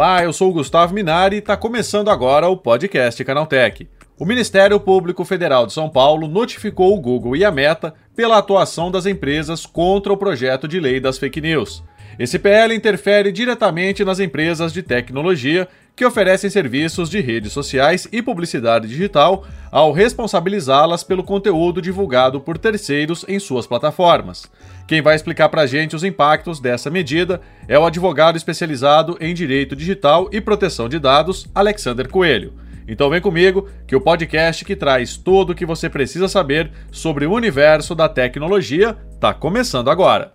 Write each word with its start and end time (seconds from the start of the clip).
Olá, 0.00 0.24
eu 0.24 0.32
sou 0.32 0.48
o 0.48 0.52
Gustavo 0.54 0.94
Minari 0.94 1.36
e 1.36 1.38
está 1.40 1.58
começando 1.58 2.08
agora 2.08 2.48
o 2.48 2.56
podcast 2.56 3.22
Canaltech. 3.22 3.86
O 4.18 4.24
Ministério 4.24 4.80
Público 4.80 5.26
Federal 5.26 5.66
de 5.66 5.74
São 5.74 5.90
Paulo 5.90 6.26
notificou 6.26 6.96
o 6.96 7.00
Google 7.02 7.36
e 7.36 7.44
a 7.44 7.50
Meta 7.50 7.92
pela 8.16 8.38
atuação 8.38 8.90
das 8.90 9.04
empresas 9.04 9.66
contra 9.66 10.10
o 10.10 10.16
projeto 10.16 10.66
de 10.66 10.80
lei 10.80 11.00
das 11.00 11.18
fake 11.18 11.42
news. 11.42 11.84
Esse 12.20 12.38
PL 12.38 12.74
interfere 12.74 13.32
diretamente 13.32 14.04
nas 14.04 14.20
empresas 14.20 14.74
de 14.74 14.82
tecnologia 14.82 15.66
que 15.96 16.04
oferecem 16.04 16.50
serviços 16.50 17.08
de 17.08 17.18
redes 17.18 17.50
sociais 17.50 18.06
e 18.12 18.20
publicidade 18.20 18.86
digital 18.86 19.46
ao 19.72 19.90
responsabilizá-las 19.90 21.02
pelo 21.02 21.24
conteúdo 21.24 21.80
divulgado 21.80 22.38
por 22.38 22.58
terceiros 22.58 23.24
em 23.26 23.38
suas 23.38 23.66
plataformas. 23.66 24.44
Quem 24.86 25.00
vai 25.00 25.16
explicar 25.16 25.48
para 25.48 25.62
a 25.62 25.66
gente 25.66 25.96
os 25.96 26.04
impactos 26.04 26.60
dessa 26.60 26.90
medida 26.90 27.40
é 27.66 27.78
o 27.78 27.86
advogado 27.86 28.36
especializado 28.36 29.16
em 29.18 29.32
direito 29.32 29.74
digital 29.74 30.28
e 30.30 30.42
proteção 30.42 30.90
de 30.90 30.98
dados, 30.98 31.46
Alexander 31.54 32.06
Coelho. 32.06 32.52
Então 32.86 33.08
vem 33.08 33.22
comigo 33.22 33.66
que 33.86 33.96
o 33.96 34.00
podcast 34.00 34.62
que 34.62 34.76
traz 34.76 35.16
tudo 35.16 35.52
o 35.52 35.54
que 35.54 35.64
você 35.64 35.88
precisa 35.88 36.28
saber 36.28 36.70
sobre 36.92 37.24
o 37.24 37.32
universo 37.32 37.94
da 37.94 38.10
tecnologia 38.10 38.94
está 39.16 39.32
começando 39.32 39.88
agora. 39.88 40.34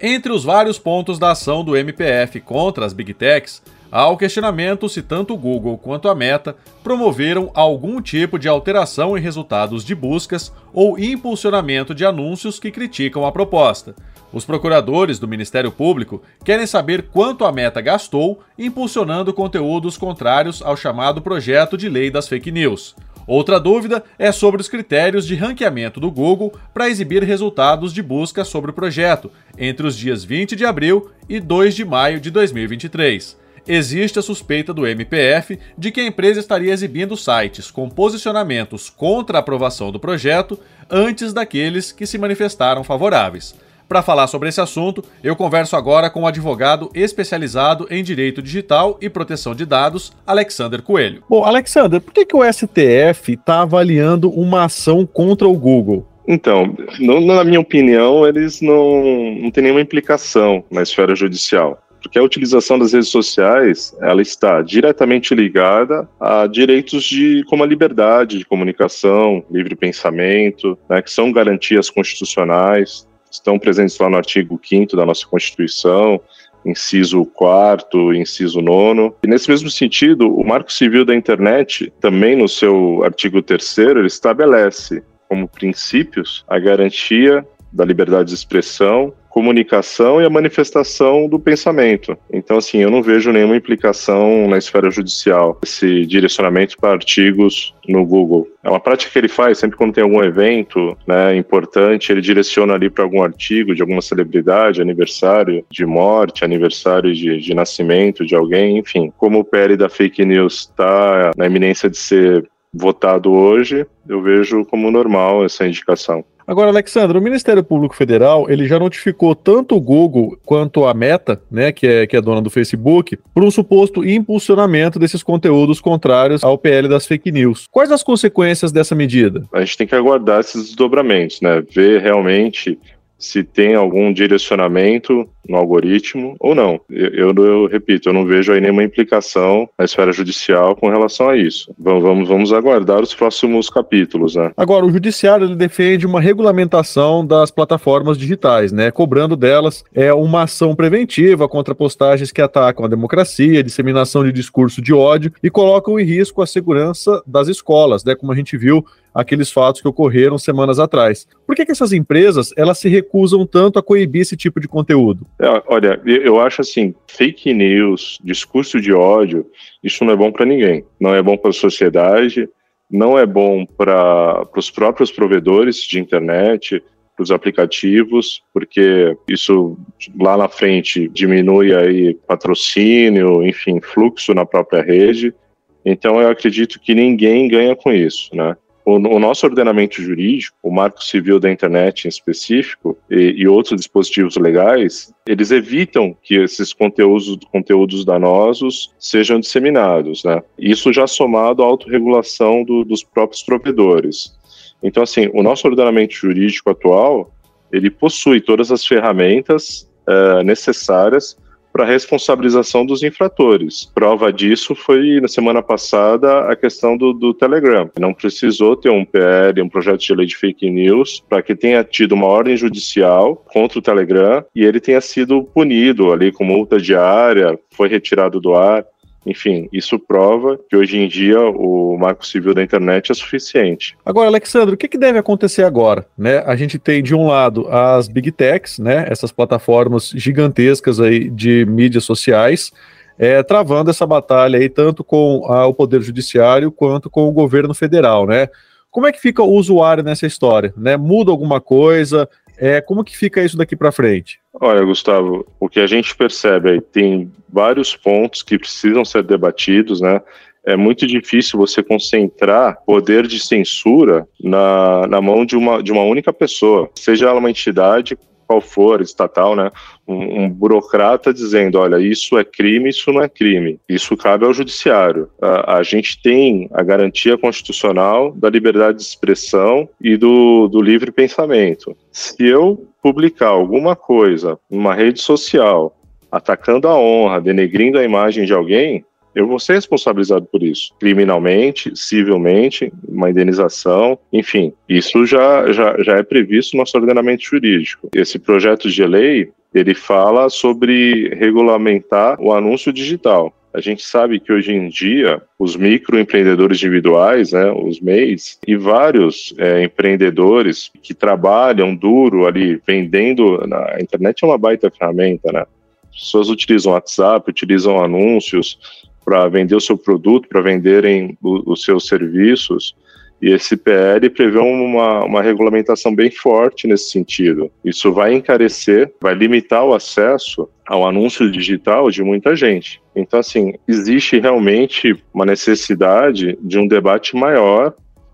Entre 0.00 0.30
os 0.32 0.44
vários 0.44 0.78
pontos 0.78 1.18
da 1.18 1.30
ação 1.30 1.64
do 1.64 1.76
MPF 1.76 2.40
contra 2.40 2.84
as 2.84 2.92
Big 2.92 3.14
Techs, 3.14 3.62
Há 3.90 4.08
o 4.08 4.16
questionamento 4.16 4.88
se 4.88 5.00
tanto 5.00 5.32
o 5.32 5.38
Google 5.38 5.78
quanto 5.78 6.08
a 6.08 6.14
Meta 6.14 6.56
promoveram 6.82 7.50
algum 7.54 8.00
tipo 8.02 8.38
de 8.38 8.48
alteração 8.48 9.16
em 9.16 9.20
resultados 9.20 9.84
de 9.84 9.94
buscas 9.94 10.52
ou 10.72 10.98
impulsionamento 10.98 11.94
de 11.94 12.04
anúncios 12.04 12.58
que 12.58 12.70
criticam 12.70 13.24
a 13.24 13.32
proposta. 13.32 13.94
Os 14.32 14.44
procuradores 14.44 15.18
do 15.18 15.28
Ministério 15.28 15.70
Público 15.70 16.20
querem 16.44 16.66
saber 16.66 17.08
quanto 17.12 17.44
a 17.44 17.52
Meta 17.52 17.80
gastou 17.80 18.40
impulsionando 18.58 19.32
conteúdos 19.32 19.96
contrários 19.96 20.60
ao 20.62 20.76
chamado 20.76 21.22
projeto 21.22 21.76
de 21.76 21.88
lei 21.88 22.10
das 22.10 22.26
fake 22.26 22.50
news. 22.50 22.94
Outra 23.26 23.58
dúvida 23.58 24.04
é 24.18 24.30
sobre 24.30 24.60
os 24.60 24.68
critérios 24.68 25.26
de 25.26 25.34
ranqueamento 25.34 25.98
do 25.98 26.10
Google 26.10 26.54
para 26.72 26.88
exibir 26.88 27.24
resultados 27.24 27.92
de 27.92 28.02
busca 28.02 28.44
sobre 28.44 28.70
o 28.70 28.74
projeto 28.74 29.30
entre 29.58 29.86
os 29.86 29.96
dias 29.96 30.22
20 30.22 30.54
de 30.54 30.64
abril 30.64 31.10
e 31.28 31.40
2 31.40 31.74
de 31.74 31.84
maio 31.84 32.20
de 32.20 32.30
2023 32.30 33.46
existe 33.66 34.18
a 34.18 34.22
suspeita 34.22 34.72
do 34.72 34.86
MPF 34.86 35.58
de 35.76 35.90
que 35.90 36.00
a 36.00 36.06
empresa 36.06 36.40
estaria 36.40 36.72
exibindo 36.72 37.16
sites 37.16 37.70
com 37.70 37.88
posicionamentos 37.88 38.88
contra 38.88 39.38
a 39.38 39.40
aprovação 39.40 39.90
do 39.90 39.98
projeto 39.98 40.58
antes 40.88 41.32
daqueles 41.32 41.90
que 41.90 42.06
se 42.06 42.18
manifestaram 42.18 42.84
favoráveis. 42.84 43.54
Para 43.88 44.02
falar 44.02 44.26
sobre 44.26 44.48
esse 44.48 44.60
assunto, 44.60 45.04
eu 45.22 45.36
converso 45.36 45.76
agora 45.76 46.10
com 46.10 46.22
o 46.22 46.26
advogado 46.26 46.90
especializado 46.92 47.86
em 47.88 48.02
direito 48.02 48.42
digital 48.42 48.98
e 49.00 49.08
proteção 49.08 49.54
de 49.54 49.64
dados, 49.64 50.12
Alexander 50.26 50.82
Coelho. 50.82 51.22
Bom, 51.28 51.44
Alexander, 51.44 52.00
por 52.00 52.12
que, 52.12 52.26
que 52.26 52.36
o 52.36 52.42
STF 52.42 53.32
está 53.32 53.62
avaliando 53.62 54.28
uma 54.30 54.64
ação 54.64 55.06
contra 55.06 55.46
o 55.46 55.56
Google? 55.56 56.06
Então, 56.26 56.74
na 56.98 57.44
minha 57.44 57.60
opinião, 57.60 58.26
eles 58.26 58.60
não, 58.60 59.36
não 59.40 59.50
têm 59.52 59.62
nenhuma 59.62 59.80
implicação 59.80 60.64
na 60.70 60.82
esfera 60.82 61.14
judicial 61.14 61.78
porque 62.06 62.20
a 62.20 62.22
utilização 62.22 62.78
das 62.78 62.92
redes 62.92 63.08
sociais 63.08 63.96
ela 64.00 64.22
está 64.22 64.62
diretamente 64.62 65.34
ligada 65.34 66.08
a 66.20 66.46
direitos 66.46 67.02
de 67.02 67.42
como 67.48 67.64
a 67.64 67.66
liberdade 67.66 68.38
de 68.38 68.44
comunicação, 68.44 69.44
livre 69.50 69.74
pensamento, 69.74 70.78
né, 70.88 71.02
que 71.02 71.10
são 71.10 71.32
garantias 71.32 71.90
constitucionais, 71.90 73.08
estão 73.36 73.58
presentes 73.58 73.98
lá 73.98 74.08
no 74.08 74.16
artigo 74.16 74.60
5 74.62 74.96
da 74.96 75.06
nossa 75.06 75.26
Constituição, 75.26 76.20
inciso 76.64 77.24
4 77.26 78.14
inciso 78.14 78.60
9 78.60 79.14
E 79.22 79.28
nesse 79.28 79.48
mesmo 79.48 79.70
sentido, 79.70 80.34
o 80.34 80.44
Marco 80.44 80.72
Civil 80.72 81.04
da 81.04 81.14
Internet, 81.14 81.92
também 82.00 82.36
no 82.36 82.48
seu 82.48 83.02
artigo 83.04 83.40
3 83.40 83.78
ele 83.78 84.06
estabelece 84.06 85.02
como 85.28 85.48
princípios 85.48 86.44
a 86.48 86.58
garantia 86.58 87.46
da 87.76 87.84
liberdade 87.84 88.30
de 88.30 88.34
expressão, 88.34 89.12
comunicação 89.28 90.20
e 90.20 90.24
a 90.24 90.30
manifestação 90.30 91.28
do 91.28 91.38
pensamento. 91.38 92.16
Então, 92.32 92.56
assim, 92.56 92.78
eu 92.78 92.90
não 92.90 93.02
vejo 93.02 93.30
nenhuma 93.30 93.54
implicação 93.54 94.48
na 94.48 94.56
esfera 94.56 94.90
judicial 94.90 95.58
esse 95.62 96.06
direcionamento 96.06 96.74
para 96.78 96.94
artigos 96.94 97.74
no 97.86 98.02
Google. 98.06 98.48
É 98.64 98.70
uma 98.70 98.80
prática 98.80 99.12
que 99.12 99.18
ele 99.18 99.28
faz 99.28 99.58
sempre 99.58 99.76
quando 99.76 99.92
tem 99.92 100.02
algum 100.02 100.24
evento 100.24 100.96
né, 101.06 101.36
importante, 101.36 102.10
ele 102.10 102.22
direciona 102.22 102.72
ali 102.72 102.88
para 102.88 103.04
algum 103.04 103.22
artigo 103.22 103.74
de 103.74 103.82
alguma 103.82 104.00
celebridade, 104.00 104.80
aniversário 104.80 105.62
de 105.70 105.84
morte, 105.84 106.42
aniversário 106.42 107.12
de, 107.12 107.38
de 107.38 107.54
nascimento 107.54 108.24
de 108.24 108.34
alguém, 108.34 108.78
enfim. 108.78 109.12
Como 109.18 109.40
o 109.40 109.44
PL 109.44 109.76
da 109.76 109.90
fake 109.90 110.24
news 110.24 110.60
está 110.60 111.30
na 111.36 111.44
iminência 111.44 111.90
de 111.90 111.98
ser 111.98 112.48
votado 112.72 113.32
hoje, 113.32 113.86
eu 114.08 114.22
vejo 114.22 114.64
como 114.64 114.90
normal 114.90 115.44
essa 115.44 115.66
indicação. 115.66 116.24
Agora, 116.46 116.70
Alexandre, 116.70 117.18
o 117.18 117.22
Ministério 117.22 117.64
Público 117.64 117.96
Federal 117.96 118.48
ele 118.48 118.68
já 118.68 118.78
notificou 118.78 119.34
tanto 119.34 119.74
o 119.74 119.80
Google 119.80 120.38
quanto 120.44 120.84
a 120.84 120.94
Meta, 120.94 121.42
né, 121.50 121.72
que 121.72 121.86
é, 121.86 122.06
que 122.06 122.16
é 122.16 122.20
dona 122.20 122.40
do 122.40 122.48
Facebook, 122.48 123.18
por 123.34 123.42
um 123.42 123.50
suposto 123.50 124.04
impulsionamento 124.04 124.98
desses 124.98 125.22
conteúdos 125.22 125.80
contrários 125.80 126.44
ao 126.44 126.56
PL 126.56 126.88
das 126.88 127.06
fake 127.06 127.32
news. 127.32 127.66
Quais 127.70 127.90
as 127.90 128.02
consequências 128.02 128.70
dessa 128.70 128.94
medida? 128.94 129.42
A 129.52 129.60
gente 129.60 129.76
tem 129.76 129.86
que 129.86 129.94
aguardar 129.94 130.40
esses 130.40 130.66
desdobramentos, 130.66 131.40
né? 131.40 131.62
Ver 131.68 132.00
realmente 132.00 132.78
se 133.18 133.42
tem 133.42 133.74
algum 133.74 134.12
direcionamento 134.12 135.28
no 135.48 135.56
algoritmo 135.56 136.36
ou 136.40 136.54
não. 136.54 136.80
Eu, 136.90 137.08
eu, 137.10 137.34
eu, 137.34 137.66
repito, 137.66 138.08
eu 138.08 138.12
não 138.12 138.26
vejo 138.26 138.52
aí 138.52 138.60
nenhuma 138.60 138.82
implicação 138.82 139.68
na 139.78 139.84
esfera 139.84 140.12
judicial 140.12 140.74
com 140.74 140.88
relação 140.88 141.28
a 141.28 141.36
isso. 141.36 141.72
Vamos, 141.78 142.02
vamos, 142.02 142.28
vamos 142.28 142.52
aguardar 142.52 143.00
os 143.00 143.14
próximos 143.14 143.70
capítulos, 143.70 144.34
né? 144.34 144.50
Agora, 144.56 144.84
o 144.84 144.90
judiciário 144.90 145.54
defende 145.54 146.06
uma 146.06 146.20
regulamentação 146.20 147.24
das 147.24 147.50
plataformas 147.50 148.18
digitais, 148.18 148.72
né? 148.72 148.90
Cobrando 148.90 149.36
delas 149.36 149.84
é 149.94 150.12
uma 150.12 150.42
ação 150.42 150.74
preventiva 150.74 151.48
contra 151.48 151.74
postagens 151.74 152.32
que 152.32 152.42
atacam 152.42 152.84
a 152.84 152.88
democracia, 152.88 153.62
disseminação 153.62 154.24
de 154.24 154.32
discurso 154.32 154.82
de 154.82 154.92
ódio 154.92 155.32
e 155.42 155.50
colocam 155.50 155.98
em 155.98 156.04
risco 156.04 156.42
a 156.42 156.46
segurança 156.46 157.22
das 157.26 157.48
escolas, 157.48 158.04
né? 158.04 158.14
Como 158.14 158.32
a 158.32 158.36
gente 158.36 158.56
viu 158.56 158.84
aqueles 159.16 159.50
fatos 159.50 159.80
que 159.80 159.88
ocorreram 159.88 160.36
semanas 160.36 160.78
atrás. 160.78 161.26
Por 161.46 161.56
que, 161.56 161.64
que 161.64 161.72
essas 161.72 161.92
empresas 161.92 162.52
elas 162.56 162.78
se 162.78 162.88
recusam 162.88 163.46
tanto 163.46 163.78
a 163.78 163.82
coibir 163.82 164.22
esse 164.22 164.36
tipo 164.36 164.60
de 164.60 164.68
conteúdo? 164.68 165.26
É, 165.40 165.62
olha, 165.66 166.00
eu 166.04 166.38
acho 166.38 166.60
assim, 166.60 166.94
fake 167.08 167.54
news, 167.54 168.18
discurso 168.22 168.78
de 168.78 168.92
ódio, 168.92 169.46
isso 169.82 170.04
não 170.04 170.12
é 170.12 170.16
bom 170.16 170.30
para 170.30 170.44
ninguém. 170.44 170.84
Não 171.00 171.14
é 171.14 171.22
bom 171.22 171.36
para 171.36 171.50
a 171.50 171.54
sociedade, 171.54 172.46
não 172.90 173.18
é 173.18 173.24
bom 173.24 173.64
para 173.64 174.46
os 174.54 174.70
próprios 174.70 175.10
provedores 175.10 175.78
de 175.78 175.98
internet, 175.98 176.82
para 177.16 177.22
os 177.22 177.30
aplicativos, 177.30 178.42
porque 178.52 179.16
isso 179.26 179.78
lá 180.20 180.36
na 180.36 180.48
frente 180.48 181.08
diminui 181.08 181.74
aí 181.74 182.14
patrocínio, 182.26 183.42
enfim, 183.42 183.80
fluxo 183.80 184.34
na 184.34 184.44
própria 184.44 184.82
rede. 184.82 185.34
Então 185.82 186.20
eu 186.20 186.28
acredito 186.28 186.78
que 186.78 186.94
ninguém 186.94 187.48
ganha 187.48 187.74
com 187.74 187.90
isso, 187.90 188.34
né? 188.36 188.54
O, 188.86 188.94
o, 188.94 189.18
nosso 189.18 189.44
ordenamento 189.44 190.00
jurídico, 190.00 190.56
o 190.62 190.70
Marco 190.72 191.02
Civil 191.02 191.40
da 191.40 191.50
Internet 191.50 192.04
em 192.04 192.08
específico 192.08 192.96
e, 193.10 193.34
e, 193.36 193.48
outros 193.48 193.76
dispositivos 193.76 194.36
legais, 194.36 195.12
eles 195.26 195.50
evitam 195.50 196.16
que 196.22 196.36
esses 196.36 196.72
conteúdos, 196.72 197.36
conteúdos 197.50 198.04
danosos 198.04 198.94
sejam 198.96 199.40
disseminados, 199.40 200.22
né? 200.22 200.40
Isso 200.56 200.92
já 200.92 201.04
somado 201.08 201.64
à 201.64 201.66
autorregulação 201.66 202.62
do, 202.62 202.84
dos 202.84 203.02
próprios 203.02 203.42
provedores. 203.42 204.32
Então, 204.80 205.02
assim, 205.02 205.28
o 205.34 205.42
nosso 205.42 205.66
ordenamento 205.66 206.14
jurídico 206.14 206.70
atual, 206.70 207.34
ele 207.72 207.90
possui 207.90 208.40
todas 208.40 208.70
as 208.70 208.86
ferramentas 208.86 209.90
uh, 210.06 210.44
necessárias 210.44 211.36
para 211.76 211.84
responsabilização 211.84 212.86
dos 212.86 213.02
infratores. 213.02 213.84
Prova 213.94 214.32
disso 214.32 214.74
foi 214.74 215.20
na 215.20 215.28
semana 215.28 215.62
passada 215.62 216.50
a 216.50 216.56
questão 216.56 216.96
do, 216.96 217.12
do 217.12 217.34
Telegram. 217.34 217.90
Não 218.00 218.14
precisou 218.14 218.74
ter 218.74 218.88
um 218.88 219.04
PL, 219.04 219.60
um 219.60 219.68
projeto 219.68 220.00
de 220.00 220.14
lei 220.14 220.24
de 220.24 220.34
fake 220.38 220.70
news, 220.70 221.22
para 221.28 221.42
que 221.42 221.54
tenha 221.54 221.84
tido 221.84 222.12
uma 222.12 222.28
ordem 222.28 222.56
judicial 222.56 223.36
contra 223.52 223.78
o 223.78 223.82
Telegram 223.82 224.42
e 224.54 224.64
ele 224.64 224.80
tenha 224.80 225.02
sido 225.02 225.44
punido 225.44 226.10
ali 226.10 226.32
com 226.32 226.44
multa 226.44 226.80
diária, 226.80 227.58
foi 227.72 227.90
retirado 227.90 228.40
do 228.40 228.54
ar. 228.54 228.82
Enfim, 229.26 229.68
isso 229.72 229.98
prova 229.98 230.58
que 230.70 230.76
hoje 230.76 230.96
em 230.96 231.08
dia 231.08 231.40
o 231.40 231.98
marco 231.98 232.24
civil 232.24 232.54
da 232.54 232.62
internet 232.62 233.10
é 233.10 233.14
suficiente. 233.14 233.96
Agora, 234.04 234.28
Alexandre, 234.28 234.74
o 234.74 234.78
que, 234.78 234.86
que 234.86 234.96
deve 234.96 235.18
acontecer 235.18 235.64
agora? 235.64 236.06
Né? 236.16 236.38
A 236.46 236.54
gente 236.54 236.78
tem, 236.78 237.02
de 237.02 237.14
um 237.14 237.26
lado, 237.26 237.66
as 237.68 238.06
big 238.06 238.30
techs, 238.30 238.78
né? 238.78 239.04
essas 239.10 239.32
plataformas 239.32 240.10
gigantescas 240.14 241.00
aí 241.00 241.28
de 241.28 241.66
mídias 241.66 242.04
sociais, 242.04 242.72
é, 243.18 243.42
travando 243.42 243.90
essa 243.90 244.06
batalha 244.06 244.58
aí, 244.58 244.68
tanto 244.68 245.02
com 245.02 245.44
a, 245.46 245.66
o 245.66 245.74
Poder 245.74 246.00
Judiciário 246.02 246.70
quanto 246.70 247.10
com 247.10 247.26
o 247.26 247.32
governo 247.32 247.74
federal, 247.74 248.26
né? 248.26 248.48
Como 248.90 249.06
é 249.06 249.12
que 249.12 249.20
fica 249.20 249.42
o 249.42 249.52
usuário 249.52 250.02
nessa 250.02 250.26
história? 250.26 250.72
Né? 250.76 250.96
Muda 250.96 251.30
alguma 251.30 251.60
coisa? 251.60 252.28
É, 252.56 252.80
como 252.80 253.04
que 253.04 253.16
fica 253.16 253.42
isso 253.42 253.56
daqui 253.56 253.76
para 253.76 253.92
frente? 253.92 254.40
Olha, 254.60 254.84
Gustavo, 254.84 255.46
o 255.60 255.68
que 255.68 255.80
a 255.80 255.86
gente 255.86 256.16
percebe 256.16 256.70
aí 256.70 256.80
tem 256.80 257.30
vários 257.48 257.94
pontos 257.94 258.42
que 258.42 258.58
precisam 258.58 259.04
ser 259.04 259.22
debatidos, 259.22 260.00
né? 260.00 260.20
É 260.64 260.76
muito 260.76 261.06
difícil 261.06 261.58
você 261.58 261.82
concentrar 261.82 262.78
poder 262.84 263.26
de 263.26 263.38
censura 263.38 264.26
na, 264.40 265.06
na 265.06 265.20
mão 265.20 265.44
de 265.46 265.56
uma, 265.56 265.80
de 265.82 265.92
uma 265.92 266.02
única 266.02 266.32
pessoa, 266.32 266.90
seja 266.96 267.28
ela 267.28 267.38
uma 267.38 267.50
entidade 267.50 268.18
qual 268.46 268.60
for, 268.60 269.00
estatal, 269.00 269.56
né, 269.56 269.70
um, 270.06 270.42
um, 270.42 270.50
burocrata 270.50 271.32
dizendo, 271.32 271.78
olha, 271.78 271.98
isso 271.98 272.38
é 272.38 272.44
crime, 272.44 272.90
isso 272.90 273.12
não 273.12 273.22
é 273.22 273.28
crime. 273.28 273.78
Isso 273.88 274.16
cabe 274.16 274.44
ao 274.44 274.54
judiciário. 274.54 275.28
A, 275.40 275.78
a, 275.78 275.82
gente 275.82 276.20
tem 276.22 276.68
a 276.72 276.82
garantia 276.82 277.36
constitucional 277.36 278.32
da 278.32 278.48
liberdade 278.48 278.98
de 278.98 279.04
expressão 279.04 279.88
e 280.00 280.16
do, 280.16 280.68
do 280.68 280.80
livre 280.80 281.10
pensamento. 281.10 281.96
Se 282.12 282.44
eu 282.44 282.86
publicar 283.02 283.48
alguma 283.48 283.96
coisa 283.96 284.58
numa 284.70 284.94
rede 284.94 285.20
social 285.20 285.96
atacando 286.30 286.88
a 286.88 286.98
honra, 286.98 287.40
denegrindo 287.40 287.98
a 287.98 288.04
imagem 288.04 288.44
de 288.44 288.52
alguém, 288.52 289.04
eu 289.36 289.46
vou 289.46 289.60
ser 289.60 289.74
responsabilizado 289.74 290.46
por 290.46 290.62
isso, 290.62 290.94
criminalmente, 290.98 291.92
civilmente, 291.94 292.90
uma 293.06 293.28
indenização, 293.28 294.18
enfim, 294.32 294.72
isso 294.88 295.26
já, 295.26 295.70
já, 295.72 295.94
já 296.02 296.16
é 296.16 296.22
previsto 296.22 296.74
no 296.74 296.80
nosso 296.80 296.96
ordenamento 296.96 297.44
jurídico. 297.44 298.08
Esse 298.14 298.38
projeto 298.38 298.88
de 298.88 299.04
lei, 299.04 299.50
ele 299.74 299.94
fala 299.94 300.48
sobre 300.48 301.28
regulamentar 301.34 302.40
o 302.40 302.50
anúncio 302.50 302.90
digital. 302.90 303.54
A 303.74 303.80
gente 303.82 304.02
sabe 304.02 304.40
que 304.40 304.50
hoje 304.50 304.72
em 304.72 304.88
dia 304.88 305.42
os 305.58 305.76
microempreendedores 305.76 306.78
individuais, 306.78 307.52
né, 307.52 307.70
os 307.70 308.00
MEIs, 308.00 308.58
e 308.66 308.74
vários 308.74 309.54
é, 309.58 309.84
empreendedores 309.84 310.90
que 311.02 311.12
trabalham 311.12 311.94
duro 311.94 312.46
ali 312.46 312.80
vendendo, 312.86 313.62
na 313.66 314.00
internet 314.00 314.42
é 314.42 314.46
uma 314.46 314.56
baita 314.56 314.90
ferramenta, 314.90 315.52
né? 315.52 315.66
As 316.10 316.20
pessoas 316.20 316.48
utilizam 316.48 316.94
WhatsApp, 316.94 317.50
utilizam 317.50 318.02
anúncios, 318.02 318.78
para 319.26 319.48
vender 319.48 319.74
o 319.74 319.80
seu 319.80 319.98
produto, 319.98 320.48
para 320.48 320.60
venderem 320.60 321.36
o, 321.42 321.72
os 321.72 321.82
seus 321.82 322.06
serviços. 322.06 322.94
E 323.42 323.50
esse 323.50 323.76
PL 323.76 324.30
prevê 324.30 324.58
uma, 324.58 325.24
uma 325.24 325.42
regulamentação 325.42 326.14
bem 326.14 326.30
forte 326.30 326.86
nesse 326.86 327.10
sentido. 327.10 327.70
Isso 327.84 328.12
vai 328.12 328.32
encarecer, 328.32 329.12
vai 329.20 329.34
limitar 329.34 329.84
o 329.84 329.92
acesso 329.92 330.68
ao 330.86 331.06
anúncio 331.06 331.50
digital 331.50 332.08
de 332.10 332.22
muita 332.22 332.54
gente. 332.54 333.02
Então, 333.14 333.40
assim, 333.40 333.74
existe 333.86 334.38
realmente 334.38 335.14
uma 335.34 335.44
necessidade 335.44 336.56
de 336.62 336.78
um 336.78 336.86
debate 336.86 337.36
maior 337.36 337.92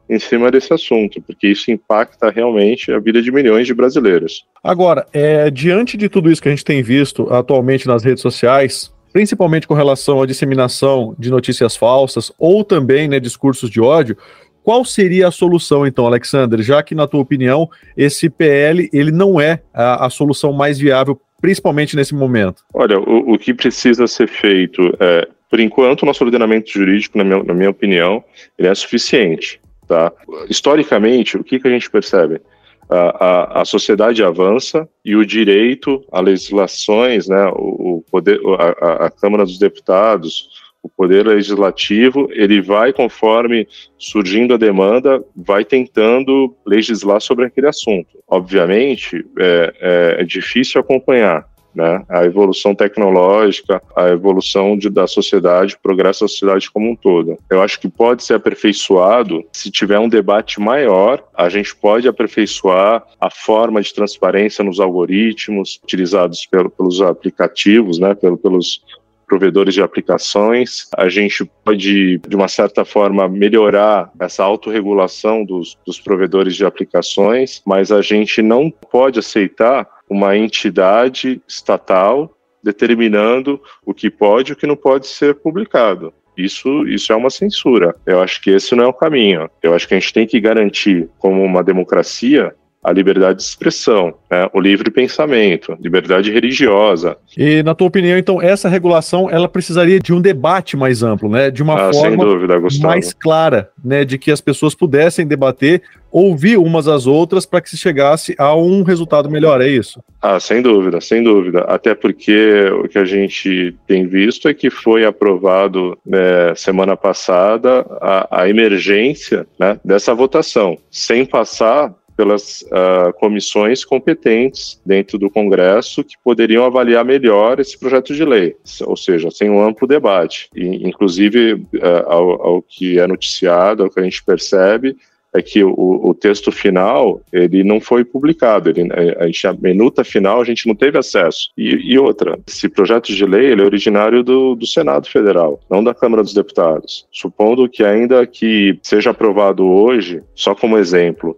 em 0.08 0.18
cima 0.18 0.50
desse 0.50 0.72
assunto, 0.72 1.22
porque 1.22 1.48
isso 1.48 1.70
impacta 1.70 2.30
realmente 2.30 2.92
a 2.92 2.98
vida 2.98 3.22
de 3.22 3.32
milhões 3.32 3.66
de 3.66 3.72
brasileiros. 3.72 4.44
Agora, 4.62 5.06
é, 5.12 5.50
diante 5.50 5.96
de 5.96 6.08
tudo 6.08 6.30
isso 6.30 6.42
que 6.42 6.48
a 6.48 6.52
gente 6.52 6.64
tem 6.64 6.82
visto 6.82 7.32
atualmente 7.32 7.86
nas 7.86 8.04
redes 8.04 8.20
sociais, 8.20 8.91
principalmente 9.12 9.66
com 9.66 9.74
relação 9.74 10.22
à 10.22 10.26
disseminação 10.26 11.14
de 11.18 11.30
notícias 11.30 11.76
falsas 11.76 12.32
ou 12.38 12.64
também 12.64 13.08
né, 13.08 13.20
discursos 13.20 13.68
de 13.68 13.80
ódio, 13.80 14.16
qual 14.62 14.84
seria 14.84 15.28
a 15.28 15.32
solução, 15.32 15.86
então, 15.86 16.06
Alexander? 16.06 16.62
Já 16.62 16.82
que, 16.82 16.94
na 16.94 17.06
tua 17.06 17.20
opinião, 17.20 17.68
esse 17.96 18.30
PL 18.30 18.88
ele 18.92 19.10
não 19.10 19.40
é 19.40 19.60
a, 19.74 20.06
a 20.06 20.10
solução 20.10 20.52
mais 20.52 20.78
viável, 20.78 21.20
principalmente 21.40 21.96
nesse 21.96 22.14
momento? 22.14 22.62
Olha, 22.72 22.98
o, 22.98 23.32
o 23.32 23.38
que 23.38 23.52
precisa 23.52 24.06
ser 24.06 24.28
feito 24.28 24.80
é, 25.00 25.28
por 25.50 25.60
enquanto, 25.60 26.02
o 26.02 26.06
nosso 26.06 26.24
ordenamento 26.24 26.70
jurídico, 26.70 27.18
na 27.18 27.24
minha, 27.24 27.42
na 27.42 27.52
minha 27.52 27.68
opinião, 27.68 28.24
ele 28.58 28.68
é 28.68 28.74
suficiente. 28.74 29.60
Tá? 29.86 30.10
Historicamente, 30.48 31.36
o 31.36 31.44
que, 31.44 31.58
que 31.60 31.68
a 31.68 31.70
gente 31.70 31.90
percebe? 31.90 32.40
A, 32.88 33.62
a, 33.62 33.64
sociedade 33.64 34.22
avança 34.22 34.88
e 35.04 35.16
o 35.16 35.24
direito 35.24 36.04
a 36.12 36.20
legislações, 36.20 37.28
né, 37.28 37.46
o, 37.54 37.98
o 37.98 38.04
poder, 38.10 38.40
a, 38.80 39.06
a, 39.06 39.10
Câmara 39.10 39.44
dos 39.44 39.58
Deputados, 39.58 40.48
o 40.82 40.88
poder 40.88 41.26
legislativo, 41.26 42.28
ele 42.32 42.60
vai 42.60 42.92
conforme 42.92 43.68
surgindo 43.96 44.54
a 44.54 44.56
demanda, 44.56 45.24
vai 45.34 45.64
tentando 45.64 46.56
legislar 46.66 47.20
sobre 47.20 47.46
aquele 47.46 47.68
assunto. 47.68 48.18
Obviamente, 48.26 49.24
é, 49.38 49.74
é, 49.80 50.22
é 50.22 50.24
difícil 50.24 50.80
acompanhar, 50.80 51.46
né? 51.74 52.04
A 52.08 52.24
evolução 52.24 52.74
tecnológica, 52.74 53.82
a 53.96 54.08
evolução 54.08 54.76
de, 54.76 54.88
da 54.90 55.06
sociedade, 55.06 55.74
o 55.74 55.80
progresso 55.80 56.24
da 56.24 56.28
sociedade 56.28 56.70
como 56.70 56.90
um 56.90 56.96
todo. 56.96 57.38
Eu 57.50 57.62
acho 57.62 57.80
que 57.80 57.88
pode 57.88 58.24
ser 58.24 58.34
aperfeiçoado 58.34 59.44
se 59.52 59.70
tiver 59.70 59.98
um 59.98 60.08
debate 60.08 60.60
maior. 60.60 61.22
A 61.34 61.48
gente 61.48 61.74
pode 61.74 62.08
aperfeiçoar 62.08 63.04
a 63.20 63.30
forma 63.30 63.80
de 63.80 63.92
transparência 63.92 64.64
nos 64.64 64.80
algoritmos 64.80 65.80
utilizados 65.82 66.46
pelo, 66.46 66.70
pelos 66.70 67.00
aplicativos, 67.00 67.98
né? 67.98 68.14
Pelo, 68.14 68.36
pelos 68.36 68.82
provedores 69.32 69.72
de 69.72 69.80
aplicações. 69.80 70.90
A 70.94 71.08
gente 71.08 71.42
pode, 71.64 72.18
de 72.18 72.36
uma 72.36 72.48
certa 72.48 72.84
forma, 72.84 73.26
melhorar 73.26 74.12
essa 74.20 74.44
autorregulação 74.44 75.42
dos, 75.42 75.78
dos 75.86 75.98
provedores 75.98 76.54
de 76.54 76.66
aplicações, 76.66 77.62
mas 77.64 77.90
a 77.90 78.02
gente 78.02 78.42
não 78.42 78.70
pode 78.70 79.18
aceitar 79.18 79.88
uma 80.06 80.36
entidade 80.36 81.40
estatal 81.48 82.36
determinando 82.62 83.58
o 83.86 83.94
que 83.94 84.10
pode 84.10 84.50
e 84.50 84.52
o 84.52 84.56
que 84.56 84.66
não 84.66 84.76
pode 84.76 85.06
ser 85.06 85.36
publicado. 85.36 86.12
Isso, 86.36 86.86
isso 86.86 87.10
é 87.10 87.16
uma 87.16 87.30
censura. 87.30 87.96
Eu 88.04 88.20
acho 88.20 88.38
que 88.42 88.50
esse 88.50 88.74
não 88.74 88.84
é 88.84 88.86
o 88.86 88.92
caminho. 88.92 89.48
Eu 89.62 89.72
acho 89.72 89.88
que 89.88 89.94
a 89.94 89.98
gente 89.98 90.12
tem 90.12 90.26
que 90.26 90.38
garantir, 90.40 91.08
como 91.18 91.42
uma 91.42 91.64
democracia, 91.64 92.54
a 92.82 92.92
liberdade 92.92 93.38
de 93.38 93.44
expressão, 93.44 94.14
né, 94.30 94.48
o 94.52 94.60
livre 94.60 94.90
pensamento, 94.90 95.76
liberdade 95.80 96.32
religiosa. 96.32 97.16
E 97.36 97.62
na 97.62 97.74
tua 97.74 97.86
opinião, 97.86 98.18
então, 98.18 98.42
essa 98.42 98.68
regulação 98.68 99.30
ela 99.30 99.48
precisaria 99.48 100.00
de 100.00 100.12
um 100.12 100.20
debate 100.20 100.76
mais 100.76 101.02
amplo, 101.02 101.28
né, 101.28 101.50
de 101.50 101.62
uma 101.62 101.88
ah, 101.88 101.92
forma 101.92 102.24
dúvida, 102.24 102.60
mais 102.82 103.12
clara, 103.12 103.70
né, 103.84 104.04
de 104.04 104.18
que 104.18 104.32
as 104.32 104.40
pessoas 104.40 104.74
pudessem 104.74 105.26
debater, 105.26 105.82
ouvir 106.10 106.58
umas 106.58 106.88
às 106.88 107.06
outras 107.06 107.46
para 107.46 107.60
que 107.60 107.70
se 107.70 107.76
chegasse 107.78 108.34
a 108.36 108.54
um 108.54 108.82
resultado 108.82 109.30
melhor, 109.30 109.60
é 109.60 109.68
isso? 109.68 110.02
Ah, 110.20 110.38
sem 110.38 110.60
dúvida, 110.60 111.00
sem 111.00 111.22
dúvida. 111.22 111.60
Até 111.60 111.94
porque 111.94 112.68
o 112.84 112.88
que 112.88 112.98
a 112.98 113.04
gente 113.04 113.74
tem 113.86 114.06
visto 114.06 114.46
é 114.48 114.52
que 114.52 114.68
foi 114.68 115.04
aprovado 115.04 115.96
né, 116.04 116.54
semana 116.54 116.96
passada 116.96 117.86
a, 118.00 118.42
a 118.42 118.48
emergência 118.48 119.46
né, 119.58 119.80
dessa 119.84 120.14
votação, 120.14 120.76
sem 120.90 121.24
passar 121.24 121.94
pelas 122.16 122.62
uh, 122.62 123.12
comissões 123.18 123.84
competentes 123.84 124.80
dentro 124.84 125.18
do 125.18 125.30
Congresso 125.30 126.04
que 126.04 126.14
poderiam 126.22 126.64
avaliar 126.64 127.04
melhor 127.04 127.60
esse 127.60 127.78
projeto 127.78 128.14
de 128.14 128.24
lei, 128.24 128.56
ou 128.82 128.96
seja, 128.96 129.30
sem 129.30 129.50
um 129.50 129.62
amplo 129.62 129.86
debate. 129.86 130.48
E, 130.54 130.88
inclusive, 130.88 131.54
uh, 131.54 132.06
ao, 132.06 132.46
ao, 132.46 132.62
que 132.62 132.98
é 132.98 133.06
noticiado, 133.06 133.82
ao 133.82 133.90
que 133.90 134.00
a 134.00 134.02
gente 134.04 134.24
percebe, 134.24 134.96
é 135.34 135.40
que 135.40 135.64
o, 135.64 135.72
o 135.72 136.14
texto 136.14 136.52
final 136.52 137.20
ele 137.32 137.64
não 137.64 137.80
foi 137.80 138.04
publicado, 138.04 138.68
ele, 138.68 138.88
a, 139.18 139.26
gente, 139.26 139.46
a 139.46 139.52
minuta 139.54 140.04
final 140.04 140.40
a 140.40 140.44
gente 140.44 140.66
não 140.66 140.74
teve 140.74 140.98
acesso. 140.98 141.50
E, 141.56 141.92
e 141.92 141.98
outra, 141.98 142.38
esse 142.46 142.68
projeto 142.68 143.14
de 143.14 143.24
lei 143.24 143.52
é 143.52 143.62
originário 143.62 144.22
do, 144.22 144.54
do 144.54 144.66
Senado 144.66 145.08
Federal, 145.08 145.58
não 145.70 145.82
da 145.82 145.94
Câmara 145.94 146.22
dos 146.22 146.34
Deputados. 146.34 147.06
Supondo 147.10 147.68
que 147.68 147.82
ainda 147.82 148.26
que 148.26 148.78
seja 148.82 149.10
aprovado 149.10 149.66
hoje, 149.66 150.22
só 150.34 150.54
como 150.54 150.76
exemplo, 150.76 151.36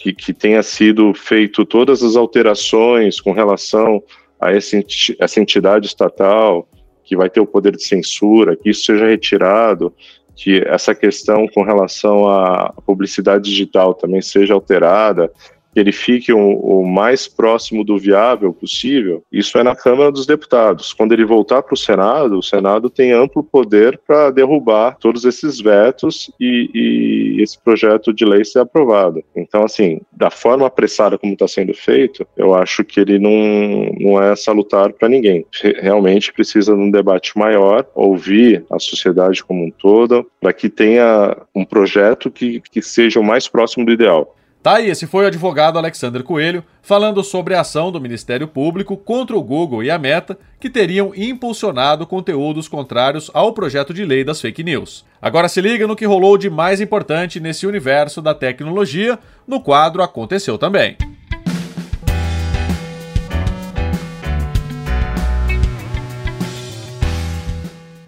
que, 0.00 0.14
que 0.14 0.32
tenha 0.32 0.62
sido 0.62 1.12
feito 1.12 1.64
todas 1.64 2.02
as 2.02 2.16
alterações 2.16 3.20
com 3.20 3.32
relação 3.32 4.02
a 4.40 4.50
essa 4.50 5.38
entidade 5.40 5.86
estatal 5.86 6.66
que 7.04 7.14
vai 7.14 7.28
ter 7.28 7.40
o 7.40 7.46
poder 7.46 7.76
de 7.76 7.82
censura, 7.82 8.56
que 8.56 8.70
isso 8.70 8.84
seja 8.84 9.06
retirado, 9.06 9.94
que 10.34 10.62
essa 10.66 10.94
questão 10.94 11.46
com 11.48 11.62
relação 11.62 12.26
à 12.26 12.72
publicidade 12.86 13.44
digital 13.44 13.92
também 13.92 14.22
seja 14.22 14.54
alterada, 14.54 15.30
que 15.72 15.80
ele 15.80 15.92
fique 15.92 16.32
o, 16.32 16.38
o, 16.38 16.86
mais 16.86 17.28
próximo 17.28 17.84
do 17.84 17.98
viável 17.98 18.52
possível, 18.52 19.22
isso 19.30 19.58
é 19.58 19.62
na 19.62 19.74
Câmara 19.74 20.10
dos 20.10 20.26
Deputados. 20.26 20.92
Quando 20.92 21.12
ele 21.12 21.24
voltar 21.24 21.62
para 21.62 21.74
o 21.74 21.76
Senado, 21.76 22.38
o 22.38 22.42
Senado 22.42 22.90
tem 22.90 23.12
amplo 23.12 23.42
poder 23.42 24.00
para 24.06 24.30
derrubar 24.30 24.96
todos 24.98 25.24
esses 25.24 25.60
vetos 25.60 26.30
e, 26.40 26.70
e, 26.74 27.42
esse 27.42 27.58
projeto 27.58 28.12
de 28.12 28.24
lei 28.24 28.44
ser 28.44 28.60
aprovado. 28.60 29.22
Então, 29.34 29.62
assim, 29.64 30.00
da 30.12 30.30
forma 30.30 30.66
apressada 30.66 31.18
como 31.18 31.32
está 31.32 31.46
sendo 31.46 31.72
feito, 31.74 32.26
eu 32.36 32.54
acho 32.54 32.84
que 32.84 33.00
ele 33.00 33.18
não, 33.18 33.92
não 33.98 34.22
é 34.22 34.34
salutar 34.36 34.92
para 34.92 35.08
ninguém. 35.08 35.46
Realmente 35.80 36.32
precisa 36.32 36.74
de 36.74 36.80
um 36.80 36.90
debate 36.90 37.36
maior, 37.38 37.86
ouvir 37.94 38.64
a 38.70 38.78
sociedade 38.78 39.44
como 39.44 39.64
um 39.64 39.70
todo, 39.70 40.26
para 40.40 40.52
que 40.52 40.68
tenha 40.68 41.36
um 41.54 41.64
projeto 41.64 42.30
que, 42.30 42.60
que 42.60 42.82
seja 42.82 43.20
o 43.20 43.24
mais 43.24 43.48
próximo 43.48 43.84
do 43.84 43.92
ideal. 43.92 44.36
Tá 44.62 44.76
aí, 44.76 44.90
esse 44.90 45.06
foi 45.06 45.24
o 45.24 45.26
advogado 45.26 45.78
Alexander 45.78 46.22
Coelho 46.22 46.62
falando 46.82 47.24
sobre 47.24 47.54
a 47.54 47.62
ação 47.62 47.90
do 47.90 47.98
Ministério 47.98 48.46
Público 48.46 48.94
contra 48.94 49.34
o 49.34 49.42
Google 49.42 49.82
e 49.82 49.90
a 49.90 49.98
Meta, 49.98 50.38
que 50.60 50.68
teriam 50.68 51.14
impulsionado 51.16 52.06
conteúdos 52.06 52.68
contrários 52.68 53.30
ao 53.32 53.54
projeto 53.54 53.94
de 53.94 54.04
lei 54.04 54.22
das 54.22 54.38
fake 54.38 54.62
news. 54.62 55.02
Agora 55.22 55.48
se 55.48 55.62
liga 55.62 55.86
no 55.86 55.96
que 55.96 56.04
rolou 56.04 56.36
de 56.36 56.50
mais 56.50 56.78
importante 56.78 57.40
nesse 57.40 57.66
universo 57.66 58.20
da 58.20 58.34
tecnologia, 58.34 59.18
no 59.46 59.62
quadro 59.62 60.02
Aconteceu 60.02 60.58
Também. 60.58 60.98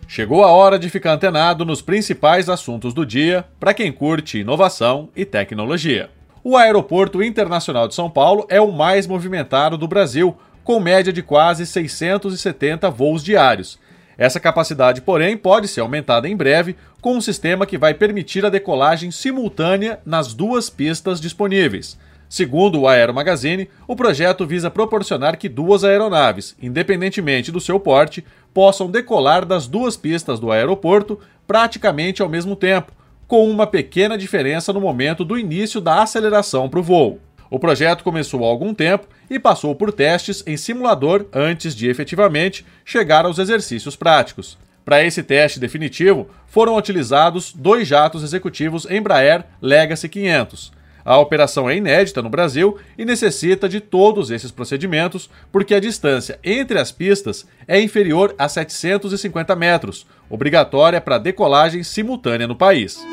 Chegou 0.07 0.45
a 0.45 0.49
hora 0.49 0.79
de 0.79 0.91
ficar 0.91 1.15
antenado 1.15 1.65
nos 1.65 1.81
principais 1.81 2.51
assuntos 2.51 2.93
do 2.93 3.07
dia 3.07 3.47
para 3.59 3.73
quem 3.73 3.91
curte 3.91 4.41
inovação 4.41 5.09
e 5.17 5.25
tecnologia. 5.25 6.11
O 6.45 6.57
Aeroporto 6.57 7.23
Internacional 7.23 7.87
de 7.87 7.95
São 7.95 8.11
Paulo 8.11 8.45
é 8.49 8.61
o 8.61 8.73
mais 8.73 9.07
movimentado 9.07 9.79
do 9.79 9.87
Brasil, 9.87 10.37
com 10.65 10.81
média 10.81 11.13
de 11.13 11.23
quase 11.23 11.65
670 11.65 12.91
voos 12.91 13.23
diários. 13.23 13.79
Essa 14.19 14.41
capacidade, 14.41 15.03
porém, 15.03 15.37
pode 15.37 15.69
ser 15.69 15.83
aumentada 15.83 16.29
em 16.29 16.37
breve 16.37 16.75
com 17.01 17.15
um 17.15 17.21
sistema 17.21 17.65
que 17.65 17.79
vai 17.79 17.95
permitir 17.95 18.45
a 18.45 18.51
decolagem 18.51 19.13
simultânea 19.13 20.01
nas 20.05 20.35
duas 20.35 20.69
pistas 20.69 21.21
disponíveis. 21.21 21.97
Segundo 22.29 22.81
o 22.81 22.89
Aero 22.89 23.15
Magazine, 23.15 23.71
o 23.87 23.95
projeto 23.95 24.45
visa 24.45 24.69
proporcionar 24.69 25.37
que 25.37 25.49
duas 25.49 25.85
aeronaves, 25.85 26.57
independentemente 26.61 27.53
do 27.53 27.61
seu 27.61 27.79
porte, 27.79 28.25
possam 28.53 28.91
decolar 28.91 29.45
das 29.47 29.69
duas 29.69 29.97
pistas 29.97 30.41
do 30.41 30.51
aeroporto 30.51 31.21
praticamente 31.47 32.21
ao 32.21 32.29
mesmo 32.29 32.57
tempo, 32.57 32.91
com 33.33 33.49
uma 33.49 33.67
pequena 33.67 34.19
diferença 34.19 34.75
no 34.75 34.81
momento 34.83 35.25
do 35.25 35.39
início 35.39 35.81
da 35.81 36.03
aceleração 36.03 36.69
para 36.69 36.81
o 36.81 36.83
voo. 36.83 37.19
O 37.51 37.59
projeto 37.59 38.05
começou 38.05 38.45
há 38.45 38.47
algum 38.47 38.75
tempo 38.75 39.07
e 39.31 39.39
passou 39.39 39.75
por 39.75 39.91
testes 39.91 40.45
em 40.47 40.55
simulador 40.59 41.25
antes 41.33 41.75
de 41.75 41.89
efetivamente 41.89 42.63
chegar 42.85 43.25
aos 43.25 43.39
exercícios 43.39 43.97
práticos. 43.97 44.59
Para 44.85 45.03
esse 45.03 45.23
teste 45.23 45.59
definitivo, 45.59 46.29
foram 46.47 46.77
utilizados 46.77 47.55
dois 47.55 47.89
jatos 47.89 48.23
executivos 48.23 48.85
Embraer 48.85 49.47
Legacy 49.63 50.11
500. 50.11 50.71
A 51.05 51.19
operação 51.19 51.69
é 51.69 51.77
inédita 51.77 52.23
no 52.23 52.31
Brasil 52.31 52.79
e 52.97 53.05
necessita 53.05 53.69
de 53.69 53.81
todos 53.81 54.31
esses 54.31 54.51
procedimentos 54.51 55.29
porque 55.51 55.75
a 55.75 55.81
distância 55.81 56.39
entre 56.45 56.79
as 56.79 56.93
pistas 56.93 57.47
é 57.67 57.81
inferior 57.81 58.35
a 58.39 58.49
750 58.49 59.55
metros, 59.57 60.07
obrigatória 60.31 61.01
para 61.01 61.19
decolagem 61.19 61.83
simultânea 61.83 62.47
no 62.47 62.57
país. 62.57 63.05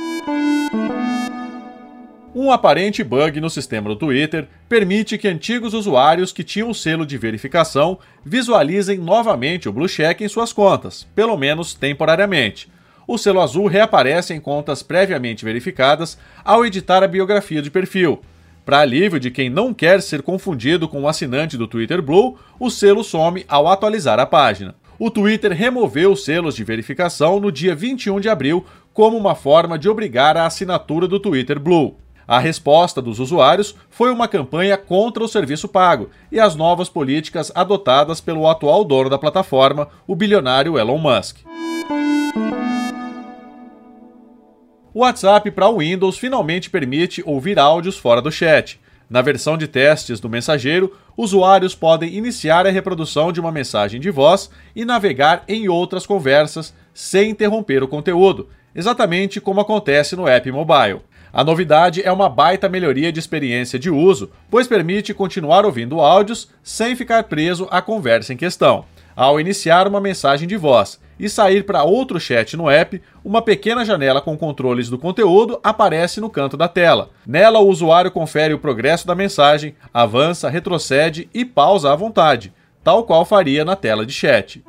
Um 2.34 2.52
aparente 2.52 3.04
bug 3.04 3.42
no 3.42 3.50
sistema 3.50 3.90
do 3.90 3.96
Twitter 3.96 4.48
permite 4.70 5.18
que 5.18 5.28
antigos 5.28 5.74
usuários 5.74 6.32
que 6.32 6.44
tinham 6.44 6.70
o 6.70 6.76
selo 6.76 7.06
de 7.06 7.18
verificação 7.18 7.98
visualizem 8.24 9.00
novamente 9.00 9.68
o 9.68 9.74
blue 9.74 9.90
check 9.90 10.22
em 10.22 10.28
suas 10.28 10.54
contas, 10.54 11.08
pelo 11.16 11.36
menos 11.36 11.74
temporariamente. 11.74 12.70
O 13.12 13.18
selo 13.18 13.42
azul 13.42 13.66
reaparece 13.66 14.36
em 14.36 14.40
contas 14.40 14.84
previamente 14.84 15.44
verificadas 15.44 16.16
ao 16.46 16.64
editar 16.64 17.02
a 17.02 17.08
biografia 17.08 17.60
de 17.60 17.72
perfil. 17.72 18.22
Para 18.64 18.82
alívio 18.82 19.20
de 19.20 19.32
quem 19.32 19.50
não 19.50 19.74
quer 19.74 20.00
ser 20.04 20.22
confundido 20.22 20.88
com 20.88 21.02
o 21.02 21.08
assinante 21.08 21.58
do 21.58 21.68
Twitter 21.68 22.04
Blue, 22.04 22.38
o 22.60 22.70
selo 22.70 23.04
some 23.04 23.44
ao 23.48 23.68
atualizar 23.68 24.20
a 24.20 24.28
página. 24.28 24.76
O 25.00 25.10
Twitter 25.10 25.52
removeu 25.54 26.12
os 26.12 26.24
selos 26.24 26.56
de 26.56 26.64
verificação 26.64 27.40
no 27.40 27.52
dia 27.52 27.74
21 27.74 28.20
de 28.20 28.30
abril 28.30 28.64
como 28.94 29.18
uma 29.18 29.34
forma 29.34 29.80
de 29.80 29.90
obrigar 29.90 30.38
a 30.38 30.46
assinatura 30.46 31.08
do 31.08 31.20
Twitter 31.20 31.60
Blue. 31.60 31.98
A 32.28 32.38
resposta 32.38 33.02
dos 33.02 33.20
usuários 33.20 33.76
foi 33.90 34.12
uma 34.12 34.28
campanha 34.28 34.78
contra 34.78 35.24
o 35.24 35.28
serviço 35.28 35.68
pago 35.68 36.12
e 36.32 36.40
as 36.40 36.56
novas 36.56 36.88
políticas 36.88 37.52
adotadas 37.56 38.22
pelo 38.22 38.48
atual 38.48 38.86
dono 38.86 39.10
da 39.10 39.18
plataforma, 39.18 39.88
o 40.06 40.16
bilionário 40.16 40.78
Elon 40.78 41.00
Musk. 41.00 41.38
O 45.00 45.02
WhatsApp 45.02 45.50
para 45.52 45.72
Windows 45.72 46.18
finalmente 46.18 46.70
permite 46.70 47.24
ouvir 47.26 47.58
áudios 47.58 47.98
fora 47.98 48.22
do 48.22 48.30
chat. 48.30 48.78
Na 49.10 49.22
versão 49.22 49.58
de 49.58 49.66
testes 49.66 50.20
do 50.20 50.28
mensageiro, 50.28 50.94
usuários 51.16 51.74
podem 51.74 52.14
iniciar 52.14 52.68
a 52.68 52.70
reprodução 52.70 53.32
de 53.32 53.40
uma 53.40 53.50
mensagem 53.50 54.02
de 54.02 54.12
voz 54.12 54.50
e 54.76 54.84
navegar 54.84 55.46
em 55.48 55.70
outras 55.70 56.06
conversas 56.06 56.74
sem 56.94 57.30
interromper 57.30 57.82
o 57.82 57.88
conteúdo, 57.88 58.50
exatamente 58.76 59.40
como 59.40 59.62
acontece 59.62 60.18
no 60.18 60.28
app 60.28 60.52
mobile. 60.52 61.00
A 61.32 61.46
novidade 61.46 62.02
é 62.04 62.12
uma 62.12 62.28
baita 62.28 62.68
melhoria 62.68 63.10
de 63.10 63.22
experiência 63.22 63.80
de 63.80 63.90
uso, 63.90 64.30
pois 64.52 64.68
permite 64.68 65.14
continuar 65.14 65.64
ouvindo 65.64 66.02
áudios 66.02 66.50
sem 66.62 66.94
ficar 66.94 67.24
preso 67.24 67.70
à 67.72 67.82
conversa 67.82 68.34
em 68.34 68.38
questão. 68.38 68.84
Ao 69.16 69.40
iniciar 69.40 69.88
uma 69.88 70.02
mensagem 70.02 70.46
de 70.46 70.58
voz 70.58 71.00
e 71.20 71.28
sair 71.28 71.64
para 71.64 71.84
outro 71.84 72.20
chat 72.20 72.56
no 72.56 72.70
app, 72.70 73.02
uma 73.24 73.42
pequena 73.42 73.84
janela 73.84 74.22
com 74.22 74.38
controles 74.38 74.90
do 74.90 74.98
conteúdo 74.98 75.60
aparece 75.62 76.22
no 76.22 76.30
canto 76.30 76.56
da 76.56 76.68
tela. 76.68 77.10
Nela, 77.28 77.60
o 77.60 77.68
usuário 77.68 78.10
confere 78.10 78.54
o 78.54 78.60
progresso 78.60 79.06
da 79.06 79.14
mensagem, 79.14 79.76
avança, 79.94 80.50
retrocede 80.50 81.30
e 81.34 81.44
pausa 81.44 81.92
à 81.92 81.96
vontade, 81.96 82.54
tal 82.84 83.04
qual 83.04 83.26
faria 83.26 83.66
na 83.66 83.76
tela 83.76 84.06
de 84.06 84.14
chat. 84.14 84.64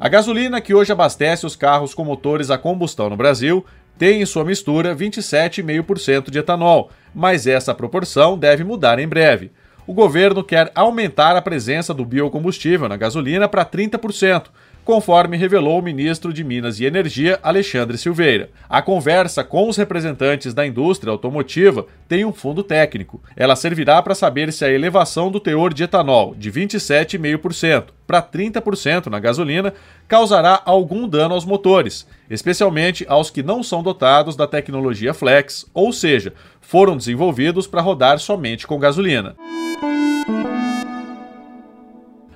A 0.00 0.08
gasolina 0.08 0.60
que 0.60 0.74
hoje 0.74 0.92
abastece 0.92 1.44
os 1.44 1.56
carros 1.56 1.92
com 1.92 2.04
motores 2.04 2.50
a 2.50 2.58
combustão 2.58 3.10
no 3.10 3.16
Brasil 3.16 3.64
tem 3.98 4.22
em 4.22 4.26
sua 4.26 4.44
mistura 4.44 4.94
27,5% 4.94 6.30
de 6.30 6.38
etanol, 6.38 6.90
mas 7.12 7.48
essa 7.48 7.74
proporção 7.74 8.38
deve 8.38 8.62
mudar 8.62 9.00
em 9.00 9.08
breve. 9.08 9.50
O 9.88 9.94
governo 9.94 10.44
quer 10.44 10.70
aumentar 10.74 11.34
a 11.34 11.40
presença 11.40 11.94
do 11.94 12.04
biocombustível 12.04 12.90
na 12.90 12.96
gasolina 12.98 13.48
para 13.48 13.64
30%, 13.64 14.48
conforme 14.88 15.36
revelou 15.36 15.78
o 15.78 15.82
ministro 15.82 16.32
de 16.32 16.42
Minas 16.42 16.80
e 16.80 16.86
Energia, 16.86 17.38
Alexandre 17.42 17.98
Silveira. 17.98 18.48
A 18.70 18.80
conversa 18.80 19.44
com 19.44 19.68
os 19.68 19.76
representantes 19.76 20.54
da 20.54 20.66
indústria 20.66 21.10
automotiva 21.10 21.84
tem 22.08 22.24
um 22.24 22.32
fundo 22.32 22.62
técnico. 22.62 23.22
Ela 23.36 23.54
servirá 23.54 24.00
para 24.00 24.14
saber 24.14 24.50
se 24.50 24.64
a 24.64 24.72
elevação 24.72 25.30
do 25.30 25.40
teor 25.40 25.74
de 25.74 25.82
etanol 25.82 26.34
de 26.34 26.50
27,5% 26.50 27.88
para 28.06 28.22
30% 28.22 29.08
na 29.08 29.18
gasolina 29.18 29.74
causará 30.08 30.62
algum 30.64 31.06
dano 31.06 31.34
aos 31.34 31.44
motores, 31.44 32.08
especialmente 32.30 33.04
aos 33.10 33.28
que 33.28 33.42
não 33.42 33.62
são 33.62 33.82
dotados 33.82 34.36
da 34.36 34.46
tecnologia 34.46 35.12
Flex, 35.12 35.66
ou 35.74 35.92
seja, 35.92 36.32
foram 36.62 36.96
desenvolvidos 36.96 37.66
para 37.66 37.82
rodar 37.82 38.18
somente 38.18 38.66
com 38.66 38.78
gasolina. 38.78 39.36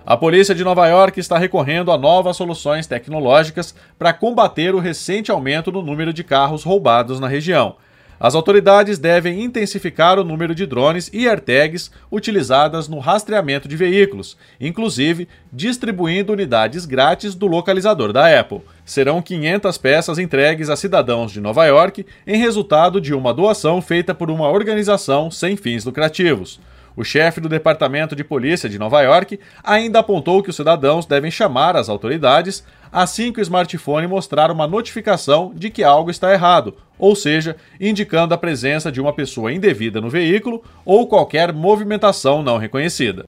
A 0.05 0.17
polícia 0.17 0.53
de 0.53 0.65
Nova 0.65 0.89
York 0.89 1.21
está 1.21 1.39
recorrendo 1.39 1.93
a 1.93 1.97
novas 1.97 2.37
soluções 2.37 2.89
tecnológicas 2.89 3.73
para 3.97 4.13
combater 4.13 4.75
o 4.75 4.81
recente 4.81 5.31
aumento 5.31 5.71
no 5.71 5.81
número 5.81 6.13
de 6.13 6.25
carros 6.25 6.65
roubados 6.65 7.21
na 7.21 7.29
região. 7.29 7.77
As 8.19 8.35
autoridades 8.35 8.99
devem 8.99 9.43
intensificar 9.43 10.19
o 10.19 10.25
número 10.25 10.57
de 10.57 10.67
drones 10.67 11.09
e 11.13 11.29
AirTags 11.29 11.91
utilizadas 12.11 12.89
no 12.89 12.99
rastreamento 12.99 13.69
de 13.69 13.77
veículos, 13.77 14.37
inclusive 14.61 15.29
distribuindo 15.53 16.33
unidades 16.33 16.85
grátis 16.85 17.37
do 17.37 17.47
localizador 17.47 18.13
da 18.13 18.41
Apple. 18.41 18.63
Serão 18.85 19.23
500 19.23 19.79
peças 19.79 20.19
entregues 20.19 20.69
a 20.69 20.75
cidadãos 20.77 21.31
de 21.31 21.41
Nova 21.41 21.65
York 21.67 22.05
em 22.27 22.39
resultado 22.39 23.01
de 23.01 23.15
uma 23.15 23.33
doação 23.33 23.81
feita 23.81 24.13
por 24.13 24.31
uma 24.31 24.49
organização 24.49 25.31
sem 25.31 25.57
fins 25.57 25.85
lucrativos. 25.85 26.61
O 26.97 27.05
chefe 27.05 27.41
do 27.41 27.49
Departamento 27.49 28.15
de 28.15 28.23
Polícia 28.23 28.69
de 28.69 28.79
Nova 28.79 29.01
York 29.03 29.41
ainda 29.65 30.01
apontou 30.01 30.43
que 30.43 30.51
os 30.51 30.57
cidadãos 30.57 31.07
devem 31.07 31.31
chamar 31.31 31.77
as 31.77 31.89
autoridades 31.89 32.65
assim 32.93 33.33
que 33.33 33.41
o 33.41 33.43
smartphone 33.43 34.07
mostrar 34.07 34.51
uma 34.51 34.67
notificação 34.67 35.53
de 35.55 35.71
que 35.71 35.83
algo 35.83 36.11
está 36.11 36.33
errado, 36.33 36.77
ou 36.99 37.17
seja, 37.17 37.57
indicando 37.81 38.35
a 38.35 38.39
presença 38.39 38.93
de 38.93 39.01
uma 39.01 39.15
pessoa 39.15 39.53
indevida 39.53 40.01
no 40.01 40.11
veículo 40.11 40.63
ou 40.85 41.07
qualquer 41.07 41.53
movimentação 41.53 42.43
não 42.43 42.59
reconhecida. 42.59 43.25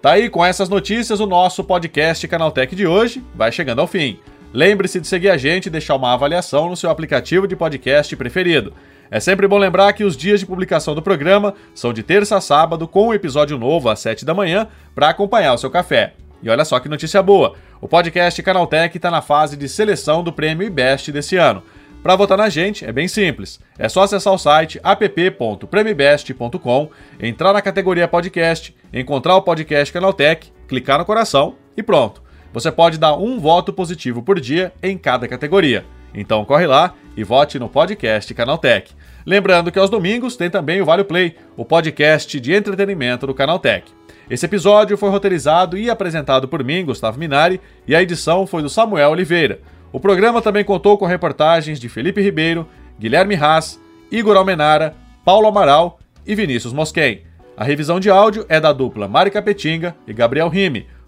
Tá 0.00 0.12
aí 0.12 0.30
com 0.30 0.44
essas 0.44 0.68
notícias 0.68 1.18
o 1.18 1.26
nosso 1.26 1.64
podcast 1.64 2.26
Canaltech 2.28 2.76
de 2.76 2.86
hoje 2.86 3.22
vai 3.34 3.50
chegando 3.50 3.80
ao 3.80 3.86
fim. 3.86 4.18
Lembre-se 4.58 4.98
de 4.98 5.06
seguir 5.06 5.28
a 5.28 5.36
gente 5.36 5.66
e 5.66 5.70
deixar 5.70 5.94
uma 5.94 6.12
avaliação 6.12 6.68
no 6.68 6.76
seu 6.76 6.90
aplicativo 6.90 7.46
de 7.46 7.54
podcast 7.54 8.16
preferido. 8.16 8.72
É 9.08 9.20
sempre 9.20 9.46
bom 9.46 9.56
lembrar 9.56 9.92
que 9.92 10.02
os 10.02 10.16
dias 10.16 10.40
de 10.40 10.46
publicação 10.46 10.96
do 10.96 11.02
programa 11.02 11.54
são 11.72 11.92
de 11.92 12.02
terça 12.02 12.38
a 12.38 12.40
sábado, 12.40 12.88
com 12.88 13.06
um 13.06 13.14
episódio 13.14 13.56
novo 13.56 13.88
às 13.88 14.00
7 14.00 14.24
da 14.24 14.34
manhã, 14.34 14.66
para 14.96 15.10
acompanhar 15.10 15.54
o 15.54 15.58
seu 15.58 15.70
café. 15.70 16.14
E 16.42 16.50
olha 16.50 16.64
só 16.64 16.80
que 16.80 16.88
notícia 16.88 17.22
boa: 17.22 17.54
o 17.80 17.86
podcast 17.86 18.42
Canaltech 18.42 18.96
está 18.96 19.12
na 19.12 19.22
fase 19.22 19.56
de 19.56 19.68
seleção 19.68 20.24
do 20.24 20.32
prêmio 20.32 20.66
IBEST 20.66 21.12
desse 21.12 21.36
ano. 21.36 21.62
Para 22.02 22.16
votar 22.16 22.36
na 22.36 22.48
gente 22.48 22.84
é 22.84 22.90
bem 22.90 23.06
simples. 23.06 23.60
É 23.78 23.88
só 23.88 24.02
acessar 24.02 24.32
o 24.32 24.38
site 24.38 24.80
app.premibest.com, 24.82 26.90
entrar 27.20 27.52
na 27.52 27.62
categoria 27.62 28.08
podcast, 28.08 28.74
encontrar 28.92 29.36
o 29.36 29.42
podcast 29.42 29.92
Canaltech, 29.92 30.52
clicar 30.66 30.98
no 30.98 31.04
coração 31.04 31.54
e 31.76 31.82
pronto. 31.82 32.26
Você 32.58 32.72
pode 32.72 32.98
dar 32.98 33.14
um 33.14 33.38
voto 33.38 33.72
positivo 33.72 34.20
por 34.20 34.40
dia 34.40 34.72
em 34.82 34.98
cada 34.98 35.28
categoria. 35.28 35.84
Então 36.12 36.44
corre 36.44 36.66
lá 36.66 36.92
e 37.16 37.22
vote 37.22 37.56
no 37.56 37.68
podcast 37.68 38.34
Canaltech. 38.34 38.96
Lembrando 39.24 39.70
que 39.70 39.78
aos 39.78 39.88
domingos 39.88 40.36
tem 40.36 40.50
também 40.50 40.82
o 40.82 40.84
Vale 40.84 41.04
Play, 41.04 41.36
o 41.56 41.64
podcast 41.64 42.40
de 42.40 42.52
entretenimento 42.52 43.28
do 43.28 43.32
Canaltech. 43.32 43.92
Esse 44.28 44.44
episódio 44.44 44.98
foi 44.98 45.08
roteirizado 45.08 45.78
e 45.78 45.88
apresentado 45.88 46.48
por 46.48 46.64
mim, 46.64 46.84
Gustavo 46.84 47.16
Minari, 47.16 47.60
e 47.86 47.94
a 47.94 48.02
edição 48.02 48.44
foi 48.44 48.60
do 48.60 48.68
Samuel 48.68 49.10
Oliveira. 49.10 49.60
O 49.92 50.00
programa 50.00 50.42
também 50.42 50.64
contou 50.64 50.98
com 50.98 51.06
reportagens 51.06 51.78
de 51.78 51.88
Felipe 51.88 52.20
Ribeiro, 52.20 52.66
Guilherme 52.98 53.36
Haas, 53.36 53.80
Igor 54.10 54.36
Almenara, 54.36 54.96
Paulo 55.24 55.46
Amaral 55.46 56.00
e 56.26 56.34
Vinícius 56.34 56.72
Mosquen. 56.72 57.22
A 57.56 57.62
revisão 57.62 58.00
de 58.00 58.10
áudio 58.10 58.44
é 58.48 58.58
da 58.58 58.72
dupla 58.72 59.06
Mari 59.06 59.30
Capetinga 59.30 59.94
e 60.08 60.12
Gabriel 60.12 60.48
Rime, 60.48 60.88